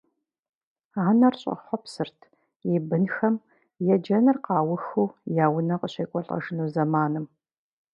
Анэр 1.07 1.33
щӏэхъуэпсырт 1.41 2.19
и 2.71 2.73
бынхэм 2.87 3.35
еджэныр 3.93 4.37
къаухыу 4.45 5.15
я 5.43 5.45
унэ 5.55 5.75
къыщекӏуэлӏэжыну 5.79 6.69
зэманым. 6.73 7.25